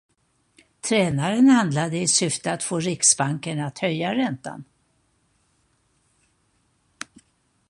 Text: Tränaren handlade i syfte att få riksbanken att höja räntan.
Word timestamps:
Tränaren 0.81 1.49
handlade 1.49 1.97
i 1.97 2.07
syfte 2.07 2.51
att 2.53 2.63
få 2.63 2.79
riksbanken 2.79 3.59
att 3.59 3.79
höja 3.79 4.15
räntan. 4.15 4.63